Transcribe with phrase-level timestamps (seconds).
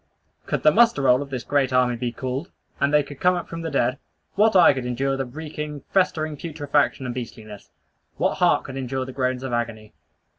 [0.47, 3.47] Could the muster roll of this great army be called, and they could come up
[3.47, 3.99] from the dead,
[4.33, 7.69] what eye could endure the reeking, festering putrefaction and beastliness!
[8.17, 9.93] What heart could endure the groans of agony!